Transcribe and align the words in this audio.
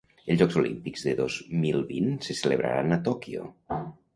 Els 0.33 0.37
jocs 0.43 0.55
olímpics 0.61 1.03
de 1.09 1.13
dos 1.19 1.35
mil 1.65 1.85
vint 1.91 2.09
se 2.29 2.39
celebraran 2.41 2.99
a 2.99 3.01
Tòquio. 3.11 3.47